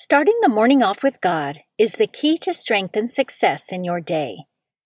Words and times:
Starting 0.00 0.38
the 0.42 0.48
morning 0.48 0.80
off 0.80 1.02
with 1.02 1.20
God 1.20 1.62
is 1.76 1.94
the 1.94 2.06
key 2.06 2.38
to 2.42 2.54
strength 2.54 2.96
and 2.96 3.10
success 3.10 3.72
in 3.72 3.82
your 3.82 4.00
day. 4.00 4.44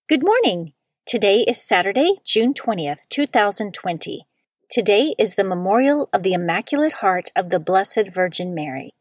Good 0.09 0.23
morning. 0.23 0.73
Today 1.05 1.41
is 1.41 1.61
Saturday, 1.61 2.15
June 2.25 2.51
20th, 2.55 3.01
2020. 3.09 4.25
Today 4.71 5.13
is 5.19 5.35
the 5.35 5.43
memorial 5.43 6.09
of 6.11 6.23
the 6.23 6.33
Immaculate 6.33 6.93
Heart 6.93 7.29
of 7.35 7.51
the 7.51 7.59
Blessed 7.59 8.07
Virgin 8.11 8.55
Mary. 8.55 8.95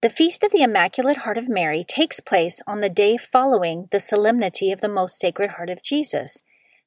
The 0.00 0.08
Feast 0.08 0.42
of 0.44 0.50
the 0.50 0.62
Immaculate 0.62 1.18
Heart 1.18 1.36
of 1.36 1.50
Mary 1.50 1.84
takes 1.86 2.20
place 2.20 2.62
on 2.66 2.80
the 2.80 2.88
day 2.88 3.18
following 3.18 3.88
the 3.90 4.00
Solemnity 4.00 4.72
of 4.72 4.80
the 4.80 4.88
Most 4.88 5.18
Sacred 5.18 5.50
Heart 5.50 5.68
of 5.68 5.82
Jesus. 5.82 6.40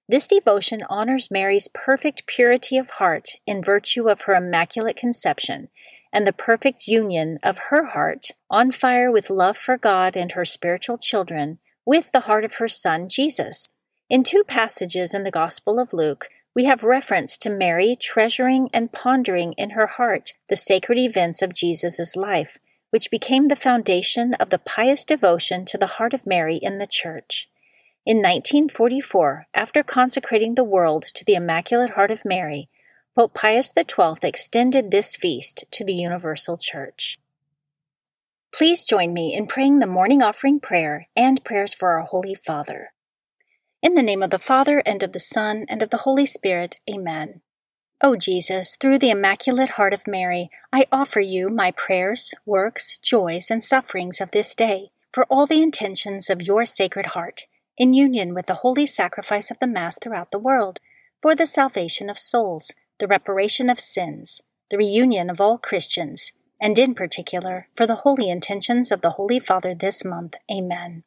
This 0.10 0.26
devotion 0.26 0.84
honors 0.90 1.30
Mary's 1.30 1.70
perfect 1.72 2.26
purity 2.26 2.80
of 2.80 2.90
heart 2.90 3.34
in 3.46 3.62
virtue 3.62 4.10
of 4.10 4.24
her 4.24 4.34
Immaculate 4.34 4.96
Conception 4.96 5.68
and 6.12 6.26
the 6.26 6.34
perfect 6.34 6.88
union 6.88 7.38
of 7.44 7.60
her 7.70 7.86
heart, 7.86 8.28
on 8.50 8.72
fire 8.72 9.12
with 9.12 9.30
love 9.30 9.58
for 9.58 9.78
God 9.78 10.16
and 10.16 10.32
her 10.32 10.46
spiritual 10.46 10.98
children, 10.98 11.60
with 11.86 12.12
the 12.12 12.22
heart 12.22 12.44
of 12.44 12.56
her 12.56 12.68
Son, 12.68 13.08
Jesus. 13.10 13.68
In 14.10 14.24
two 14.24 14.44
passages 14.46 15.14
in 15.14 15.24
the 15.24 15.32
Gospel 15.32 15.80
of 15.80 15.94
Luke, 15.94 16.30
we 16.56 16.66
have 16.66 16.84
reference 16.84 17.38
to 17.38 17.50
Mary 17.50 17.96
treasuring 17.96 18.70
and 18.74 18.92
pondering 18.92 19.54
in 19.54 19.72
her 19.72 19.86
heart 19.86 20.34
the 20.50 20.56
sacred 20.56 20.98
events 20.98 21.42
of 21.42 21.54
Jesus' 21.54 22.16
life, 22.16 22.58
which 22.90 23.12
became 23.12 23.46
the 23.46 23.56
foundation 23.56 24.34
of 24.36 24.50
the 24.50 24.58
pious 24.58 25.06
devotion 25.06 25.66
to 25.66 25.78
the 25.78 25.88
heart 25.88 26.14
of 26.14 26.26
Mary 26.26 26.56
in 26.56 26.78
the 26.78 26.88
Church. 26.88 27.50
In 28.06 28.18
1944, 28.18 29.48
after 29.54 29.84
consecrating 29.84 30.56
the 30.56 30.64
world 30.64 31.04
to 31.14 31.26
the 31.26 31.36
Immaculate 31.36 31.92
Heart 31.92 32.12
of 32.12 32.26
Mary, 32.26 32.70
Pope 33.18 33.34
Pius 33.34 33.74
XII 33.76 34.14
extended 34.22 34.92
this 34.92 35.16
feast 35.16 35.64
to 35.72 35.84
the 35.84 35.96
Universal 35.96 36.58
Church. 36.58 37.18
Please 38.54 38.84
join 38.84 39.12
me 39.12 39.34
in 39.34 39.48
praying 39.48 39.80
the 39.80 39.88
morning 39.88 40.22
offering 40.22 40.60
prayer 40.60 41.08
and 41.16 41.44
prayers 41.44 41.74
for 41.74 41.94
our 41.94 42.04
Holy 42.04 42.36
Father. 42.36 42.92
In 43.82 43.96
the 43.96 44.04
name 44.04 44.22
of 44.22 44.30
the 44.30 44.38
Father, 44.38 44.84
and 44.86 45.02
of 45.02 45.14
the 45.14 45.20
Son, 45.20 45.66
and 45.68 45.82
of 45.82 45.90
the 45.90 46.04
Holy 46.06 46.28
Spirit, 46.28 46.76
Amen. 46.88 47.42
O 48.04 48.16
Jesus, 48.16 48.78
through 48.80 49.00
the 49.00 49.10
Immaculate 49.10 49.72
Heart 49.72 49.94
of 49.94 50.06
Mary, 50.06 50.52
I 50.72 50.86
offer 50.92 51.20
you 51.20 51.50
my 51.50 51.72
prayers, 51.72 52.36
works, 52.46 53.00
joys, 53.00 53.50
and 53.50 53.64
sufferings 53.64 54.22
of 54.22 54.30
this 54.30 54.54
day, 54.54 54.90
for 55.12 55.24
all 55.24 55.48
the 55.48 55.64
intentions 55.64 56.30
of 56.30 56.44
your 56.44 56.66
Sacred 56.66 57.08
Heart, 57.08 57.48
in 57.80 57.96
union 57.96 58.36
with 58.36 58.46
the 58.46 58.62
holy 58.62 58.86
sacrifice 58.86 59.50
of 59.50 59.58
the 59.58 59.66
Mass 59.66 59.98
throughout 60.00 60.30
the 60.30 60.38
world, 60.38 60.80
for 61.20 61.34
the 61.34 61.48
salvation 61.48 62.12
of 62.12 62.20
souls 62.20 62.76
the 63.00 63.08
reparation 63.08 63.70
of 63.70 63.80
sins, 63.80 64.42
the 64.70 64.78
reunion 64.78 65.30
of 65.30 65.40
all 65.40 65.58
Christians, 65.58 66.32
and 66.60 66.78
in 66.80 66.96
particular 66.96 67.68
for 67.76 67.86
the 67.86 67.98
holy 67.98 68.30
intentions 68.30 68.92
of 68.92 69.02
the 69.02 69.12
Holy 69.12 69.40
Father 69.40 69.76
this 69.76 70.04
month. 70.04 70.36
Amen. 70.52 71.04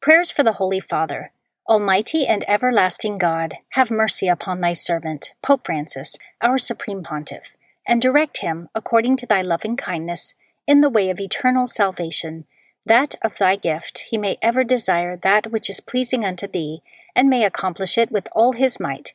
Prayers 0.00 0.30
for 0.30 0.42
the 0.42 0.54
Holy 0.54 0.80
Father. 0.80 1.32
Almighty 1.68 2.26
and 2.26 2.44
everlasting 2.46 3.18
God, 3.18 3.54
have 3.70 3.90
mercy 3.90 4.28
upon 4.28 4.60
thy 4.60 4.72
servant, 4.72 5.32
Pope 5.42 5.66
Francis, 5.66 6.16
our 6.40 6.58
Supreme 6.58 7.02
Pontiff, 7.02 7.56
and 7.88 8.00
direct 8.00 8.38
him, 8.38 8.68
according 8.72 9.16
to 9.16 9.26
thy 9.26 9.42
loving 9.42 9.76
kindness, 9.76 10.34
in 10.68 10.80
the 10.80 10.90
way 10.90 11.10
of 11.10 11.18
eternal 11.18 11.66
salvation, 11.66 12.44
that 12.84 13.16
of 13.20 13.36
thy 13.38 13.56
gift 13.56 14.06
he 14.10 14.16
may 14.16 14.38
ever 14.40 14.62
desire 14.62 15.16
that 15.16 15.50
which 15.50 15.68
is 15.68 15.80
pleasing 15.80 16.24
unto 16.24 16.46
thee, 16.46 16.82
and 17.16 17.28
may 17.28 17.42
accomplish 17.44 17.98
it 17.98 18.12
with 18.12 18.28
all 18.30 18.52
his 18.52 18.78
might 18.78 19.14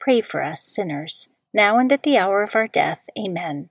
Pray 0.00 0.22
for 0.22 0.42
us 0.42 0.62
sinners, 0.62 1.28
now 1.52 1.78
and 1.78 1.92
at 1.92 2.02
the 2.02 2.16
hour 2.16 2.42
of 2.42 2.56
our 2.56 2.66
death. 2.66 3.02
Amen. 3.18 3.68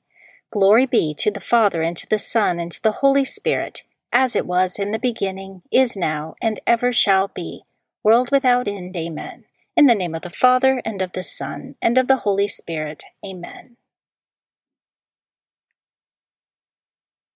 Glory 0.52 0.86
be 0.86 1.14
to 1.16 1.32
the 1.32 1.40
Father, 1.40 1.82
and 1.82 1.98
to 1.98 2.08
the 2.08 2.20
Son, 2.20 2.60
and 2.60 2.72
to 2.72 2.82
the 2.82 2.94
Holy 3.04 3.24
Spirit, 3.24 3.84
as 4.14 4.36
it 4.36 4.46
was 4.46 4.78
in 4.78 4.92
the 4.92 5.00
beginning, 5.00 5.64
is 5.72 5.98
now, 5.98 6.36
and 6.42 6.60
ever 6.68 6.94
shall 6.94 7.28
be, 7.28 7.64
world 8.04 8.30
without 8.32 8.68
end. 8.68 8.96
Amen. 8.96 9.46
In 9.76 9.88
the 9.88 9.96
name 9.96 10.14
of 10.14 10.22
the 10.22 10.30
Father, 10.30 10.82
and 10.86 11.02
of 11.02 11.14
the 11.14 11.24
Son, 11.24 11.76
and 11.82 11.98
of 11.98 12.08
the 12.08 12.18
Holy 12.18 12.48
Spirit. 12.48 13.04
Amen. 13.26 13.78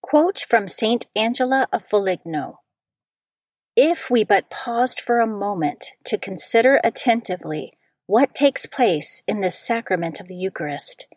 Quote 0.01 0.45
from 0.47 0.67
Saint 0.67 1.07
Angela 1.15 1.67
of 1.73 1.83
Foligno 1.83 2.59
If 3.75 4.11
we 4.11 4.23
but 4.23 4.51
paused 4.51 4.99
for 4.99 5.19
a 5.19 5.25
moment 5.25 5.93
to 6.05 6.19
consider 6.19 6.79
attentively 6.83 7.73
what 8.05 8.33
takes 8.33 8.65
place 8.65 9.23
in 9.27 9.41
this 9.41 9.57
sacrament 9.57 10.19
of 10.19 10.27
the 10.27 10.35
Eucharist, 10.35 11.07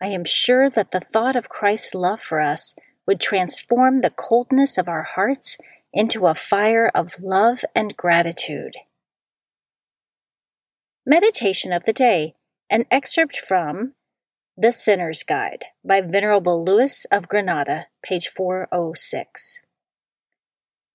I 0.00 0.06
am 0.06 0.24
sure 0.24 0.70
that 0.70 0.92
the 0.92 1.00
thought 1.00 1.36
of 1.36 1.48
Christ's 1.48 1.94
love 1.94 2.20
for 2.20 2.40
us 2.40 2.74
would 3.06 3.20
transform 3.20 4.00
the 4.00 4.10
coldness 4.10 4.78
of 4.78 4.88
our 4.88 5.02
hearts 5.02 5.58
into 5.92 6.26
a 6.26 6.34
fire 6.34 6.90
of 6.94 7.20
love 7.20 7.64
and 7.74 7.96
gratitude. 7.96 8.74
Meditation 11.04 11.72
of 11.72 11.84
the 11.84 11.92
Day, 11.92 12.34
an 12.68 12.84
excerpt 12.90 13.38
from 13.38 13.94
The 14.56 14.72
Sinner's 14.72 15.22
Guide 15.22 15.66
by 15.84 16.00
Venerable 16.00 16.64
Louis 16.64 17.06
of 17.10 17.28
Granada, 17.28 17.86
page 18.04 18.28
406. 18.28 19.60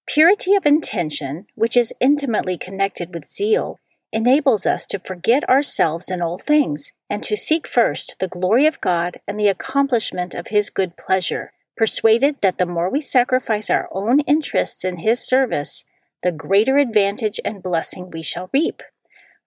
Purity 0.07 0.56
of 0.56 0.66
intention, 0.66 1.47
which 1.56 1.78
is 1.78 1.94
intimately 2.00 2.57
connected 2.57 3.13
with 3.13 3.29
zeal, 3.29 3.79
enables 4.14 4.66
us 4.66 4.86
to 4.88 5.00
forget 5.00 5.48
ourselves 5.50 6.10
in 6.10 6.22
all 6.22 6.38
things, 6.38 6.92
and 7.10 7.24
to 7.24 7.36
seek 7.36 7.68
first 7.68 8.16
the 8.20 8.28
glory 8.28 8.66
of 8.66 8.82
God 8.82 9.20
and 9.28 9.40
the 9.40 9.48
accomplishment 9.48 10.36
of 10.36 10.48
His 10.48 10.70
good 10.70 10.98
pleasure, 10.98 11.54
persuaded 11.78 12.36
that 12.42 12.58
the 12.58 12.66
more 12.66 12.90
we 12.90 13.02
sacrifice 13.02 13.70
our 13.70 13.88
own 13.92 14.20
interests 14.22 14.84
in 14.84 14.98
His 14.98 15.26
service, 15.26 15.86
the 16.24 16.32
greater 16.32 16.78
advantage 16.78 17.40
and 17.44 17.64
blessing 17.64 18.12
we 18.12 18.22
shall 18.22 18.50
reap. 18.54 18.84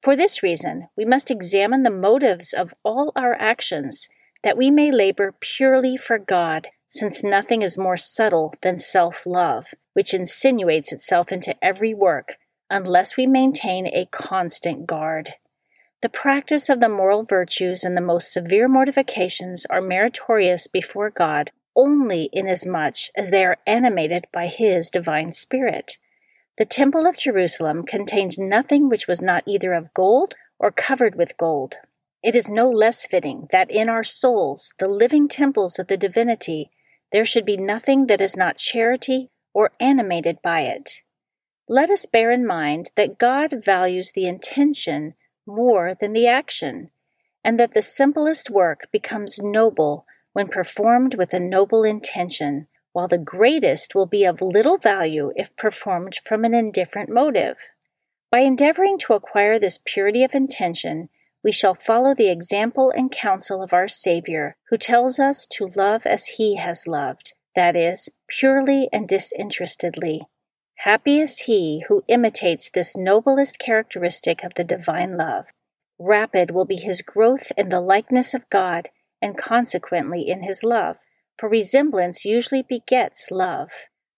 For 0.03 0.17
this 0.17 0.43
reason, 0.43 0.89
we 0.97 1.05
must 1.05 1.31
examine 1.31 1.83
the 1.83 1.91
motives 1.91 2.53
of 2.53 2.75
all 2.83 3.13
our 3.15 3.35
actions, 3.35 4.09
that 4.43 4.57
we 4.57 4.71
may 4.71 4.91
labor 4.91 5.35
purely 5.41 5.97
for 5.97 6.19
God, 6.19 6.69
since 6.89 7.25
nothing 7.25 7.63
is 7.63 7.79
more 7.79 7.97
subtle 7.97 8.55
than 8.63 8.79
self 8.79 9.27
love, 9.27 9.69
which 9.95 10.15
insinuates 10.15 10.93
itself 10.93 11.33
into 11.33 11.57
every 11.65 11.95
work 11.95 12.37
unless 12.71 13.17
we 13.17 13.27
maintain 13.27 13.87
a 13.87 14.09
constant 14.11 14.87
guard. 14.87 15.35
The 16.03 16.09
practice 16.09 16.69
of 16.69 16.81
the 16.81 16.89
moral 16.89 17.25
virtues 17.25 17.83
and 17.83 17.97
the 17.97 18.03
most 18.03 18.33
severe 18.33 18.69
mortifications 18.69 19.65
are 19.67 19.81
meritorious 19.81 20.67
before 20.67 21.11
God 21.11 21.51
only 21.77 22.29
inasmuch 22.33 22.97
as 23.17 23.31
they 23.31 23.45
are 23.45 23.57
animated 23.67 24.27
by 24.33 24.49
His 24.49 24.91
divine 24.91 25.33
Spirit. 25.33 25.99
The 26.59 26.65
Temple 26.65 27.07
of 27.07 27.17
Jerusalem 27.17 27.85
contains 27.85 28.39
nothing 28.39 28.89
which 28.89 29.09
was 29.09 29.23
not 29.23 29.45
either 29.47 29.73
of 29.73 29.95
gold 29.95 30.35
or 30.59 30.71
covered 30.71 31.15
with 31.15 31.37
gold. 31.37 31.77
It 32.23 32.37
is 32.37 32.51
no 32.51 32.71
less 32.71 33.07
fitting 33.07 33.49
that 33.51 33.71
in 33.71 33.89
our 33.89 34.05
souls, 34.05 34.73
the 34.79 34.89
living 34.89 35.27
temples 35.27 35.79
of 35.79 35.89
the 35.89 35.97
divinity, 35.97 36.71
there 37.13 37.25
should 37.25 37.45
be 37.45 37.57
nothing 37.57 38.07
that 38.07 38.21
is 38.21 38.37
not 38.37 38.57
charity 38.57 39.31
or 39.53 39.73
animated 39.81 40.39
by 40.43 40.63
it 40.63 41.04
let 41.69 41.91
us 41.91 42.05
bear 42.05 42.31
in 42.31 42.47
mind 42.47 42.91
that 42.95 43.19
God 43.19 43.65
values 43.65 44.13
the 44.13 44.27
intention 44.27 45.15
more 45.47 45.95
than 45.99 46.13
the 46.13 46.27
action, 46.27 46.91
and 47.43 47.59
that 47.59 47.73
the 47.73 47.83
simplest 47.83 48.51
work 48.51 48.89
becomes 48.93 49.43
noble 49.43 50.07
when 50.33 50.49
performed 50.49 51.15
with 51.15 51.33
a 51.33 51.41
noble 51.41 51.85
intention, 51.85 52.67
while 52.93 53.09
the 53.09 53.19
greatest 53.19 53.95
will 53.95 54.07
be 54.07 54.25
of 54.25 54.43
little 54.43 54.77
value 54.77 55.33
if 55.37 55.57
performed 55.57 56.19
from 56.25 56.45
an 56.45 56.55
indifferent 56.55 57.09
motive. 57.09 57.57
By 58.31 58.41
endeavoring 58.41 58.99
to 59.01 59.15
acquire 59.15 59.59
this 59.59 59.81
purity 59.85 60.23
of 60.25 60.35
intention, 60.35 61.09
we 61.43 61.53
shall 61.53 61.75
follow 61.75 62.15
the 62.15 62.31
example 62.31 62.91
and 62.91 63.11
counsel 63.11 63.63
of 63.63 63.73
our 63.73 63.89
Savior, 63.89 64.57
who 64.71 64.77
tells 64.77 65.19
us 65.19 65.47
to 65.53 65.69
love 65.77 66.07
as 66.07 66.27
He 66.27 66.57
has 66.57 66.87
loved, 66.87 67.33
that 67.55 67.77
is, 67.77 68.11
purely 68.29 68.89
and 68.93 69.09
disinterestedly. 69.09 70.27
Happy 70.79 71.21
is 71.21 71.41
he 71.41 71.85
who 71.89 72.05
imitates 72.09 72.71
this 72.71 72.97
noblest 72.97 73.59
characteristic 73.59 74.45
of 74.45 74.55
the 74.55 74.65
divine 74.65 75.17
love. 75.17 75.47
Rapid 75.99 76.51
will 76.51 76.65
be 76.65 76.77
his 76.77 77.03
growth 77.03 77.53
in 77.57 77.69
the 77.69 77.81
likeness 77.81 78.35
of 78.35 78.49
God 78.51 78.91
and 79.23 79.39
consequently 79.39 80.29
in 80.29 80.43
his 80.43 80.63
love, 80.63 80.97
for 81.39 81.49
resemblance 81.49 82.25
usually 82.25 82.63
begets 82.63 83.31
love. 83.31 83.71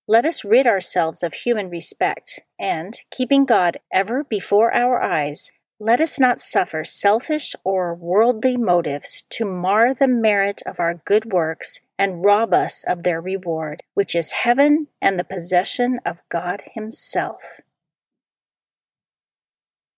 Let 0.09 0.25
us 0.25 0.45
rid 0.45 0.67
ourselves 0.67 1.23
of 1.23 1.35
human 1.35 1.69
respect, 1.69 2.41
and, 2.59 2.95
keeping 3.11 3.45
God 3.45 3.79
ever 3.93 4.25
before 4.25 4.73
our 4.73 5.01
eyes, 5.01 5.53
let 5.79 6.01
us 6.01 6.19
not 6.19 6.41
suffer 6.41 6.85
selfish 6.85 7.55
or 7.63 7.95
worldly 7.95 8.57
motives 8.57 9.23
to 9.31 9.45
mar 9.45 9.93
the 9.95 10.09
merit 10.09 10.63
of 10.65 10.81
our 10.81 10.95
good 11.05 11.33
works 11.33 11.81
and 11.99 12.25
rob 12.25 12.53
us 12.53 12.85
of 12.85 13.03
their 13.03 13.21
reward, 13.21 13.83
which 13.95 14.15
is 14.15 14.33
heaven 14.33 14.89
and 15.01 15.19
the 15.19 15.25
possession 15.25 16.01
of 16.05 16.19
God 16.29 16.63
Himself. 16.75 17.43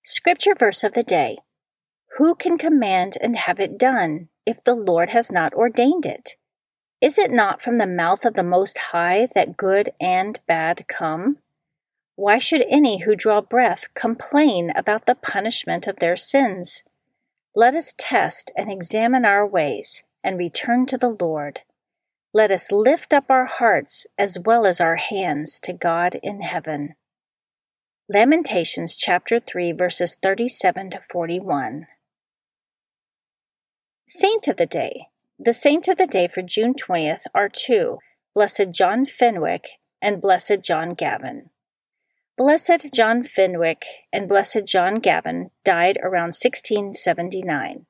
Scripture 0.04 0.54
verse 0.54 0.84
of 0.84 0.94
the 0.94 1.02
day 1.02 1.38
Who 2.16 2.34
can 2.34 2.56
command 2.56 3.18
and 3.20 3.36
have 3.36 3.60
it 3.60 3.78
done 3.78 4.28
if 4.46 4.62
the 4.64 4.74
Lord 4.74 5.10
has 5.10 5.30
not 5.30 5.54
ordained 5.54 6.06
it? 6.06 6.36
Is 7.00 7.18
it 7.18 7.30
not 7.30 7.62
from 7.62 7.78
the 7.78 7.86
mouth 7.86 8.24
of 8.24 8.34
the 8.34 8.42
Most 8.42 8.78
High 8.78 9.28
that 9.34 9.56
good 9.56 9.90
and 10.00 10.40
bad 10.46 10.86
come? 10.88 11.38
Why 12.16 12.38
should 12.38 12.64
any 12.68 13.02
who 13.02 13.14
draw 13.14 13.40
breath 13.40 13.86
complain 13.94 14.72
about 14.74 15.06
the 15.06 15.14
punishment 15.14 15.86
of 15.86 15.96
their 15.96 16.16
sins? 16.16 16.82
Let 17.54 17.76
us 17.76 17.94
test 17.96 18.50
and 18.56 18.70
examine 18.70 19.24
our 19.24 19.46
ways 19.46 20.02
and 20.24 20.36
return 20.36 20.86
to 20.86 20.98
the 20.98 21.16
Lord. 21.20 21.60
Let 22.34 22.50
us 22.50 22.70
lift 22.70 23.12
up 23.12 23.26
our 23.30 23.46
hearts 23.46 24.06
as 24.18 24.38
well 24.44 24.66
as 24.66 24.80
our 24.80 24.96
hands 24.96 25.60
to 25.64 25.72
God 25.72 26.18
in 26.22 26.42
heaven. 26.42 26.94
Lamentations 28.08 28.96
chapter 28.96 29.40
3 29.40 29.72
verses 29.72 30.16
37 30.22 30.90
to 30.90 31.00
41. 31.00 31.86
Saint 34.08 34.48
of 34.48 34.56
the 34.56 34.66
Day 34.66 35.08
the 35.40 35.52
saints 35.52 35.86
of 35.86 35.98
the 35.98 36.06
day 36.06 36.26
for 36.26 36.42
June 36.42 36.74
20th 36.74 37.22
are 37.32 37.48
two 37.48 37.98
Blessed 38.34 38.72
John 38.72 39.06
Fenwick 39.06 39.68
and 40.02 40.20
Blessed 40.20 40.64
John 40.64 40.94
Gavin. 40.94 41.50
Blessed 42.36 42.92
John 42.92 43.22
Fenwick 43.22 43.84
and 44.12 44.28
Blessed 44.28 44.66
John 44.66 44.96
Gavin 44.96 45.50
died 45.64 45.96
around 46.02 46.34
1679. 46.34 47.86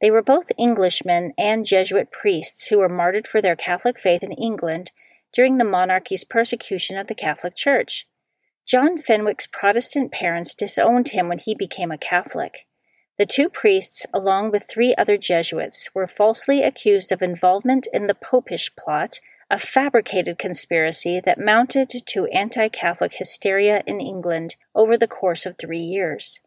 They 0.00 0.10
were 0.10 0.22
both 0.22 0.52
Englishmen 0.58 1.32
and 1.36 1.66
Jesuit 1.66 2.10
priests 2.10 2.68
who 2.68 2.78
were 2.78 2.88
martyred 2.88 3.26
for 3.26 3.42
their 3.42 3.56
Catholic 3.56 3.98
faith 3.98 4.22
in 4.22 4.32
England 4.32 4.92
during 5.32 5.58
the 5.58 5.64
monarchy's 5.64 6.24
persecution 6.24 6.96
of 6.96 7.06
the 7.06 7.14
Catholic 7.14 7.54
Church. 7.54 8.06
John 8.66 8.96
Fenwick's 8.96 9.46
Protestant 9.46 10.12
parents 10.12 10.54
disowned 10.54 11.08
him 11.08 11.28
when 11.28 11.38
he 11.38 11.54
became 11.54 11.90
a 11.90 11.98
Catholic. 11.98 12.66
The 13.18 13.26
two 13.26 13.50
priests, 13.50 14.06
along 14.14 14.50
with 14.50 14.64
three 14.68 14.94
other 14.96 15.18
Jesuits, 15.18 15.90
were 15.94 16.06
falsely 16.06 16.62
accused 16.62 17.12
of 17.12 17.20
involvement 17.20 17.86
in 17.92 18.06
the 18.06 18.14
Popish 18.14 18.74
plot, 18.76 19.20
a 19.50 19.58
fabricated 19.58 20.38
conspiracy 20.38 21.20
that 21.20 21.38
mounted 21.38 21.90
to 22.06 22.26
anti 22.26 22.68
Catholic 22.68 23.14
hysteria 23.14 23.82
in 23.86 24.00
England 24.00 24.56
over 24.74 24.96
the 24.96 25.08
course 25.08 25.44
of 25.44 25.58
three 25.58 25.82
years. 25.82 26.40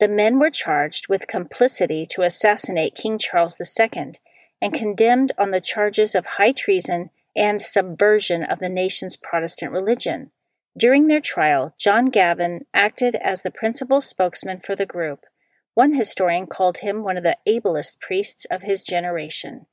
The 0.00 0.08
men 0.08 0.38
were 0.38 0.50
charged 0.50 1.08
with 1.08 1.26
complicity 1.26 2.06
to 2.10 2.22
assassinate 2.22 2.94
King 2.94 3.18
Charles 3.18 3.56
II 3.60 4.12
and 4.60 4.72
condemned 4.72 5.32
on 5.36 5.50
the 5.50 5.60
charges 5.60 6.14
of 6.14 6.26
high 6.26 6.52
treason 6.52 7.10
and 7.34 7.60
subversion 7.60 8.42
of 8.42 8.58
the 8.58 8.68
nation's 8.68 9.16
Protestant 9.16 9.72
religion. 9.72 10.30
During 10.76 11.08
their 11.08 11.20
trial, 11.20 11.74
John 11.78 12.06
Gavin 12.06 12.66
acted 12.72 13.16
as 13.16 13.42
the 13.42 13.50
principal 13.50 14.00
spokesman 14.00 14.60
for 14.60 14.76
the 14.76 14.86
group 14.86 15.26
one 15.74 15.92
historian 15.92 16.48
called 16.48 16.78
him 16.78 17.04
one 17.04 17.16
of 17.16 17.22
the 17.22 17.36
ablest 17.46 18.00
priests 18.00 18.44
of 18.46 18.62
his 18.62 18.84
generation. 18.84 19.66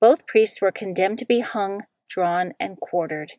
Both 0.00 0.26
priests 0.26 0.60
were 0.60 0.70
condemned 0.70 1.18
to 1.20 1.24
be 1.24 1.40
hung, 1.40 1.86
drawn, 2.06 2.52
and 2.60 2.78
quartered. 2.78 3.32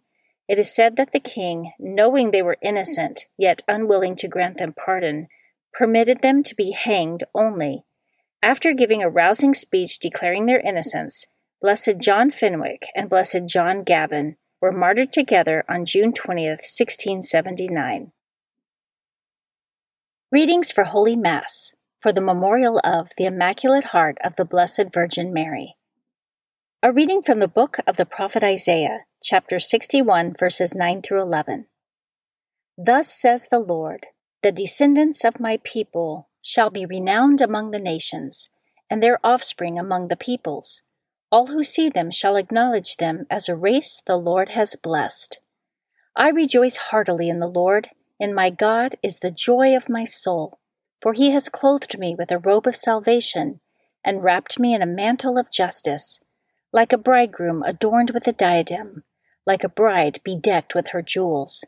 It 0.48 0.58
is 0.58 0.74
said 0.74 0.96
that 0.96 1.12
the 1.12 1.20
king, 1.20 1.74
knowing 1.78 2.32
they 2.32 2.42
were 2.42 2.58
innocent, 2.60 3.28
yet 3.38 3.62
unwilling 3.68 4.16
to 4.16 4.28
grant 4.28 4.58
them 4.58 4.74
pardon, 4.74 5.28
permitted 5.78 6.22
them 6.22 6.42
to 6.42 6.56
be 6.56 6.72
hanged 6.72 7.24
only. 7.36 7.84
After 8.42 8.74
giving 8.74 9.04
a 9.04 9.10
rousing 9.10 9.54
speech 9.54 10.00
declaring 10.00 10.48
their 10.48 10.60
innocence, 10.60 11.28
Blessed 11.62 12.00
John 12.00 12.32
Fenwick 12.32 12.88
and 12.96 13.10
Blessed 13.10 13.46
John 13.48 13.84
Gavin 13.84 14.38
were 14.60 14.72
martyred 14.72 15.12
together 15.12 15.64
on 15.70 15.86
June 15.86 16.12
20th, 16.14 16.66
1679. 16.66 18.12
Readings 20.32 20.72
for 20.72 20.86
Holy 20.86 21.16
Mass 21.16 21.76
for 22.02 22.12
the 22.12 22.22
memorial 22.22 22.80
of 22.84 23.10
the 23.18 23.26
Immaculate 23.26 23.86
Heart 23.86 24.18
of 24.24 24.36
the 24.36 24.46
Blessed 24.46 24.86
Virgin 24.94 25.32
Mary. 25.32 25.76
A 26.82 26.92
reading 26.92 27.22
from 27.22 27.40
the 27.40 27.48
book 27.48 27.78
of 27.86 27.98
the 27.98 28.06
prophet 28.06 28.44
Isaiah, 28.44 29.06
chapter 29.24 29.60
61, 29.60 30.34
verses 30.40 30.74
9 30.74 31.02
through 31.02 31.22
11. 31.22 31.68
Thus 32.78 33.12
says 33.14 33.48
the 33.50 33.60
Lord 33.60 34.08
The 34.44 34.52
descendants 34.52 35.26
of 35.26 35.40
my 35.40 35.60
people 35.64 36.30
shall 36.42 36.70
be 36.70 36.86
renowned 36.86 37.42
among 37.42 37.72
the 37.72 37.80
nations, 37.80 38.50
and 38.90 39.02
their 39.02 39.20
offspring 39.24 39.80
among 39.80 40.08
the 40.08 40.16
peoples. 40.16 40.82
All 41.32 41.48
who 41.48 41.64
see 41.64 41.90
them 41.90 42.12
shall 42.12 42.36
acknowledge 42.36 42.98
them 42.98 43.26
as 43.30 43.50
a 43.50 43.56
race 43.56 44.02
the 44.06 44.16
Lord 44.16 44.50
has 44.50 44.76
blessed. 44.76 45.40
I 46.16 46.30
rejoice 46.30 46.78
heartily 46.78 47.30
in 47.30 47.40
the 47.40 47.48
Lord, 47.48 47.90
in 48.20 48.34
my 48.34 48.50
God 48.50 48.96
is 49.04 49.20
the 49.20 49.32
joy 49.32 49.76
of 49.76 49.90
my 49.90 50.04
soul. 50.04 50.60
For 51.02 51.14
he 51.14 51.32
has 51.32 51.50
clothed 51.50 52.00
me 52.00 52.16
with 52.18 52.32
a 52.32 52.40
robe 52.40 52.66
of 52.66 52.76
salvation, 52.76 53.60
and 54.04 54.24
wrapped 54.24 54.60
me 54.60 54.74
in 54.74 54.82
a 54.82 54.88
mantle 54.88 55.38
of 55.38 55.52
justice, 55.52 56.20
like 56.72 56.94
a 56.94 56.98
bridegroom 56.98 57.62
adorned 57.64 58.12
with 58.12 58.28
a 58.28 58.34
diadem, 58.34 59.04
like 59.46 59.64
a 59.64 59.70
bride 59.70 60.20
bedecked 60.24 60.74
with 60.74 60.90
her 60.90 61.02
jewels. 61.02 61.66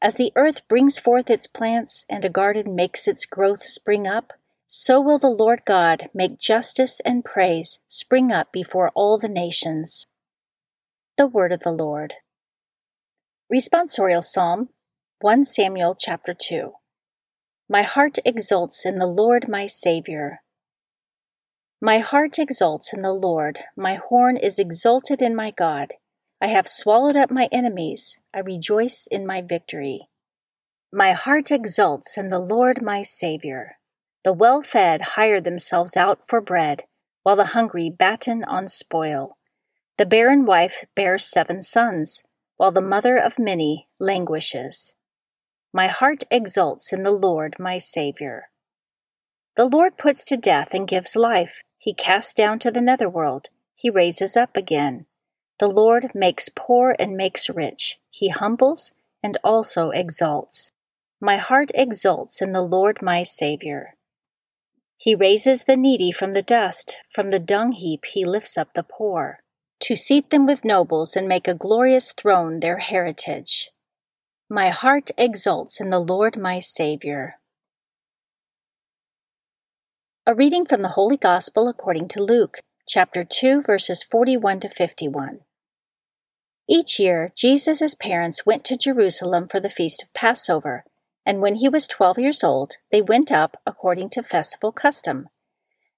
As 0.00 0.14
the 0.14 0.32
earth 0.36 0.66
brings 0.68 0.98
forth 0.98 1.28
its 1.28 1.48
plants, 1.48 2.04
and 2.08 2.24
a 2.24 2.30
garden 2.30 2.76
makes 2.76 3.08
its 3.08 3.26
growth 3.26 3.64
spring 3.64 4.06
up, 4.06 4.32
so 4.68 5.00
will 5.00 5.18
the 5.18 5.28
Lord 5.28 5.62
God 5.66 6.08
make 6.14 6.38
justice 6.38 7.00
and 7.04 7.24
praise 7.24 7.80
spring 7.88 8.30
up 8.30 8.52
before 8.52 8.90
all 8.94 9.18
the 9.18 9.28
nations. 9.28 10.06
The 11.16 11.26
Word 11.26 11.50
of 11.50 11.60
the 11.60 11.72
Lord. 11.72 12.14
Responsorial 13.52 14.22
Psalm 14.22 14.68
1 15.20 15.44
Samuel 15.46 15.96
chapter 15.98 16.32
2. 16.32 16.74
My 17.68 17.82
heart 17.82 18.18
exults 18.24 18.86
in 18.86 18.96
the 18.96 19.06
Lord 19.06 19.48
my 19.48 19.66
Saviour. 19.66 20.42
My 21.80 21.98
heart 21.98 22.38
exults 22.38 22.92
in 22.92 23.02
the 23.02 23.12
Lord, 23.12 23.60
my 23.76 23.96
horn 23.96 24.36
is 24.36 24.60
exalted 24.60 25.20
in 25.20 25.34
my 25.34 25.50
God. 25.50 25.94
I 26.40 26.46
have 26.48 26.68
swallowed 26.68 27.16
up 27.16 27.32
my 27.32 27.48
enemies, 27.50 28.20
I 28.32 28.38
rejoice 28.38 29.08
in 29.10 29.26
my 29.26 29.42
victory. 29.42 30.08
My 30.92 31.12
heart 31.12 31.50
exults 31.50 32.16
in 32.16 32.30
the 32.30 32.38
Lord 32.38 32.80
my 32.80 33.02
Saviour. 33.02 33.78
The 34.22 34.32
well 34.32 34.62
fed 34.62 35.02
hire 35.02 35.40
themselves 35.40 35.96
out 35.96 36.28
for 36.28 36.40
bread, 36.40 36.84
while 37.24 37.34
the 37.34 37.56
hungry 37.56 37.90
batten 37.90 38.44
on 38.44 38.68
spoil. 38.68 39.36
The 39.96 40.06
barren 40.06 40.46
wife 40.46 40.84
bears 40.94 41.24
seven 41.24 41.60
sons, 41.60 42.22
while 42.56 42.70
the 42.70 42.80
mother 42.80 43.16
of 43.16 43.38
many 43.38 43.88
languishes. 43.98 44.94
My 45.72 45.88
heart 45.88 46.22
exults 46.30 46.92
in 46.92 47.02
the 47.02 47.10
Lord 47.10 47.56
my 47.58 47.78
Saviour. 47.78 48.50
The 49.56 49.66
Lord 49.66 49.98
puts 49.98 50.24
to 50.26 50.36
death 50.36 50.72
and 50.72 50.86
gives 50.86 51.16
life. 51.16 51.62
He 51.78 51.92
casts 51.94 52.32
down 52.32 52.60
to 52.60 52.70
the 52.70 52.80
netherworld. 52.80 53.48
He 53.74 53.90
raises 53.90 54.36
up 54.36 54.56
again. 54.56 55.06
The 55.58 55.68
Lord 55.68 56.12
makes 56.14 56.48
poor 56.48 56.94
and 56.98 57.16
makes 57.16 57.50
rich. 57.50 57.98
He 58.10 58.28
humbles 58.28 58.92
and 59.22 59.36
also 59.42 59.90
exalts. 59.90 60.72
My 61.20 61.36
heart 61.36 61.70
exults 61.74 62.40
in 62.40 62.52
the 62.52 62.62
Lord 62.62 63.02
my 63.02 63.24
Saviour. 63.24 63.94
He 64.96 65.14
raises 65.14 65.64
the 65.64 65.76
needy 65.76 66.12
from 66.12 66.32
the 66.32 66.42
dust, 66.42 66.96
from 67.10 67.30
the 67.30 67.40
dung 67.40 67.72
heap 67.72 68.04
he 68.04 68.24
lifts 68.24 68.56
up 68.56 68.74
the 68.74 68.84
poor, 68.84 69.40
to 69.80 69.96
seat 69.96 70.30
them 70.30 70.46
with 70.46 70.64
nobles 70.64 71.16
and 71.16 71.28
make 71.28 71.48
a 71.48 71.54
glorious 71.54 72.12
throne 72.12 72.60
their 72.60 72.78
heritage. 72.78 73.70
My 74.48 74.70
heart 74.70 75.10
exults 75.18 75.80
in 75.80 75.90
the 75.90 76.00
Lord 76.00 76.36
my 76.36 76.58
Saviour. 76.58 77.34
A 80.26 80.34
reading 80.34 80.66
from 80.66 80.82
the 80.82 80.90
Holy 80.90 81.16
Gospel 81.16 81.68
according 81.68 82.08
to 82.08 82.22
Luke, 82.22 82.58
chapter 82.86 83.24
2, 83.24 83.62
verses 83.62 84.02
41 84.02 84.60
to 84.60 84.68
51. 84.68 85.40
Each 86.70 87.00
year, 87.00 87.30
Jesus' 87.34 87.94
parents 87.94 88.44
went 88.44 88.62
to 88.64 88.76
Jerusalem 88.76 89.48
for 89.48 89.58
the 89.58 89.70
feast 89.70 90.02
of 90.02 90.12
Passover, 90.12 90.84
and 91.24 91.40
when 91.40 91.56
he 91.56 91.68
was 91.68 91.88
twelve 91.88 92.18
years 92.18 92.44
old, 92.44 92.74
they 92.92 93.00
went 93.00 93.32
up 93.32 93.56
according 93.66 94.10
to 94.10 94.22
festival 94.22 94.70
custom. 94.70 95.28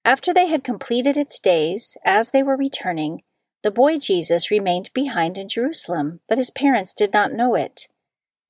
After 0.05 0.33
they 0.33 0.47
had 0.47 0.63
completed 0.63 1.17
its 1.17 1.41
days, 1.41 1.97
as 2.05 2.31
they 2.31 2.43
were 2.43 2.57
returning, 2.57 3.23
the 3.63 3.73
boy 3.73 3.99
Jesus 3.99 4.51
remained 4.51 4.91
behind 4.95 5.37
in 5.37 5.49
Jerusalem, 5.49 6.21
but 6.29 6.39
his 6.39 6.51
parents 6.51 6.95
did 6.95 7.13
not 7.13 7.33
know 7.33 7.57
it. 7.57 7.89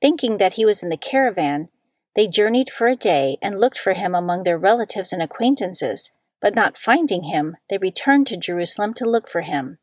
Thinking 0.01 0.37
that 0.37 0.53
he 0.53 0.65
was 0.65 0.83
in 0.83 0.91
the 0.91 0.97
caravan, 0.97 1.69
they 2.15 2.29
journeyed 2.29 2.71
for 2.71 2.87
a 2.87 2.97
day 2.97 3.39
and 3.41 3.59
looked 3.59 3.79
for 3.79 3.95
him 3.95 4.15
among 4.15 4.43
their 4.43 4.59
relatives 4.59 5.13
and 5.13 5.23
acquaintances, 5.23 6.13
but 6.41 6.55
not 6.55 6.79
finding 6.79 7.25
him, 7.25 7.57
they 7.69 7.79
returned 7.79 8.27
to 8.29 8.37
Jerusalem 8.37 8.95
to 8.95 9.09
look 9.09 9.29
for 9.29 9.41
him. 9.41 9.79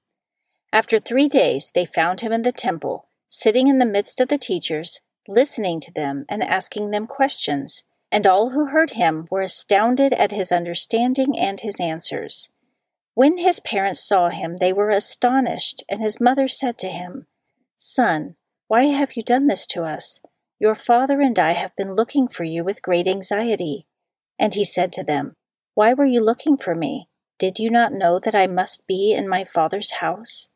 After 0.73 0.99
three 0.99 1.27
days, 1.27 1.71
they 1.73 1.85
found 1.85 2.21
him 2.21 2.31
in 2.31 2.41
the 2.41 2.51
temple, 2.51 3.07
sitting 3.27 3.67
in 3.67 3.79
the 3.79 3.85
midst 3.85 4.19
of 4.19 4.29
the 4.29 4.37
teachers, 4.37 5.01
listening 5.27 5.79
to 5.81 5.91
them 5.91 6.25
and 6.29 6.43
asking 6.43 6.91
them 6.91 7.07
questions. 7.07 7.83
And 8.11 8.25
all 8.25 8.51
who 8.51 8.67
heard 8.67 8.91
him 8.91 9.27
were 9.29 9.41
astounded 9.41 10.13
at 10.13 10.31
his 10.31 10.51
understanding 10.51 11.37
and 11.37 11.59
his 11.59 11.79
answers. 11.79 12.49
When 13.13 13.37
his 13.37 13.59
parents 13.59 14.07
saw 14.07 14.29
him, 14.29 14.57
they 14.57 14.71
were 14.71 14.91
astonished, 14.91 15.83
and 15.89 16.01
his 16.01 16.21
mother 16.21 16.47
said 16.47 16.77
to 16.79 16.87
him, 16.87 17.25
Son, 17.77 18.35
why 18.67 18.85
have 18.85 19.15
you 19.15 19.23
done 19.23 19.47
this 19.47 19.65
to 19.67 19.83
us? 19.83 20.21
Your 20.59 20.75
father 20.75 21.21
and 21.21 21.37
I 21.37 21.53
have 21.53 21.75
been 21.75 21.93
looking 21.93 22.27
for 22.27 22.43
you 22.43 22.63
with 22.63 22.81
great 22.81 23.07
anxiety. 23.07 23.87
And 24.39 24.53
he 24.53 24.63
said 24.63 24.91
to 24.93 25.03
them, 25.03 25.35
Why 25.73 25.93
were 25.93 26.05
you 26.05 26.21
looking 26.21 26.57
for 26.57 26.75
me? 26.75 27.09
Did 27.39 27.59
you 27.59 27.69
not 27.69 27.93
know 27.93 28.19
that 28.19 28.35
I 28.35 28.47
must 28.47 28.87
be 28.87 29.13
in 29.13 29.27
my 29.27 29.45
father's 29.45 29.93
house? 29.93 30.49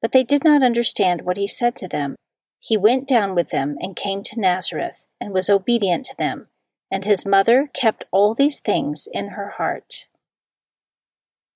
But 0.00 0.12
they 0.12 0.24
did 0.24 0.44
not 0.44 0.62
understand 0.62 1.22
what 1.22 1.36
he 1.36 1.46
said 1.46 1.76
to 1.76 1.88
them. 1.88 2.16
He 2.60 2.76
went 2.76 3.06
down 3.06 3.34
with 3.34 3.50
them 3.50 3.76
and 3.80 3.96
came 3.96 4.22
to 4.24 4.40
Nazareth, 4.40 5.06
and 5.20 5.32
was 5.32 5.50
obedient 5.50 6.04
to 6.06 6.16
them. 6.16 6.48
And 6.90 7.04
his 7.04 7.26
mother 7.26 7.68
kept 7.74 8.04
all 8.10 8.34
these 8.34 8.60
things 8.60 9.08
in 9.12 9.28
her 9.28 9.50
heart. 9.56 10.06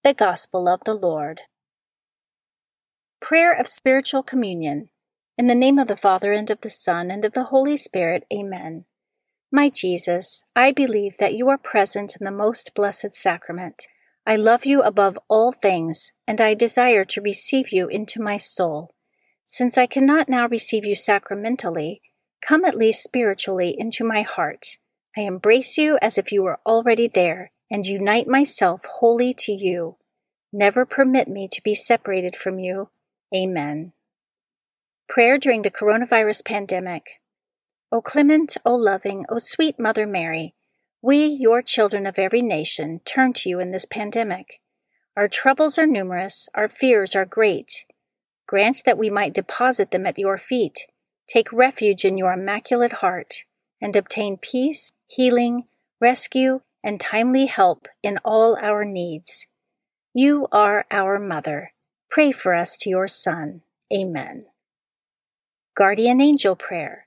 The 0.04 0.14
Gospel 0.14 0.68
of 0.68 0.80
the 0.84 0.94
Lord. 0.94 1.42
Prayer 3.20 3.52
of 3.52 3.68
Spiritual 3.68 4.22
Communion. 4.22 4.88
In 5.38 5.46
the 5.46 5.54
name 5.54 5.78
of 5.78 5.86
the 5.86 5.96
Father, 5.96 6.32
and 6.32 6.50
of 6.50 6.60
the 6.60 6.68
Son, 6.68 7.10
and 7.10 7.24
of 7.24 7.32
the 7.32 7.44
Holy 7.44 7.76
Spirit, 7.76 8.26
Amen. 8.32 8.84
My 9.50 9.68
Jesus, 9.68 10.44
I 10.56 10.72
believe 10.72 11.18
that 11.18 11.34
you 11.34 11.48
are 11.48 11.58
present 11.58 12.16
in 12.18 12.24
the 12.24 12.30
most 12.30 12.74
blessed 12.74 13.14
sacrament. 13.14 13.86
I 14.24 14.36
love 14.36 14.64
you 14.64 14.82
above 14.82 15.18
all 15.28 15.50
things, 15.50 16.12
and 16.26 16.40
I 16.40 16.54
desire 16.54 17.04
to 17.06 17.20
receive 17.20 17.72
you 17.72 17.88
into 17.88 18.22
my 18.22 18.36
soul. 18.36 18.94
Since 19.44 19.76
I 19.76 19.86
cannot 19.86 20.28
now 20.28 20.46
receive 20.46 20.86
you 20.86 20.94
sacramentally, 20.94 22.00
come 22.40 22.64
at 22.64 22.76
least 22.76 23.02
spiritually 23.02 23.74
into 23.76 24.04
my 24.04 24.22
heart. 24.22 24.78
I 25.16 25.22
embrace 25.22 25.76
you 25.76 25.98
as 26.00 26.18
if 26.18 26.32
you 26.32 26.42
were 26.42 26.60
already 26.64 27.08
there 27.08 27.52
and 27.70 27.84
unite 27.84 28.28
myself 28.28 28.84
wholly 28.84 29.32
to 29.38 29.52
you. 29.52 29.96
Never 30.52 30.86
permit 30.86 31.28
me 31.28 31.48
to 31.50 31.62
be 31.62 31.74
separated 31.74 32.36
from 32.36 32.58
you. 32.58 32.90
Amen. 33.34 33.92
Prayer 35.08 35.36
during 35.36 35.62
the 35.62 35.70
coronavirus 35.70 36.44
pandemic. 36.44 37.20
O 37.90 38.00
clement, 38.00 38.56
O 38.64 38.74
loving, 38.74 39.26
O 39.28 39.38
sweet 39.38 39.78
Mother 39.78 40.06
Mary, 40.06 40.54
we, 41.02 41.26
your 41.26 41.60
children 41.62 42.06
of 42.06 42.18
every 42.18 42.42
nation, 42.42 43.00
turn 43.04 43.32
to 43.32 43.48
you 43.48 43.58
in 43.58 43.72
this 43.72 43.84
pandemic. 43.84 44.60
Our 45.16 45.26
troubles 45.26 45.76
are 45.76 45.86
numerous, 45.86 46.48
our 46.54 46.68
fears 46.68 47.16
are 47.16 47.26
great. 47.26 47.84
Grant 48.46 48.82
that 48.86 48.98
we 48.98 49.10
might 49.10 49.34
deposit 49.34 49.90
them 49.90 50.06
at 50.06 50.18
your 50.18 50.38
feet, 50.38 50.86
take 51.28 51.52
refuge 51.52 52.04
in 52.04 52.16
your 52.16 52.32
immaculate 52.32 52.92
heart, 52.92 53.44
and 53.80 53.96
obtain 53.96 54.36
peace, 54.36 54.92
healing, 55.08 55.64
rescue, 56.00 56.60
and 56.84 57.00
timely 57.00 57.46
help 57.46 57.88
in 58.02 58.18
all 58.24 58.56
our 58.62 58.84
needs. 58.84 59.48
You 60.14 60.46
are 60.52 60.86
our 60.90 61.18
Mother. 61.18 61.72
Pray 62.10 62.30
for 62.30 62.54
us 62.54 62.76
to 62.78 62.90
your 62.90 63.08
Son. 63.08 63.62
Amen. 63.92 64.46
Guardian 65.76 66.20
Angel 66.20 66.54
Prayer. 66.54 67.06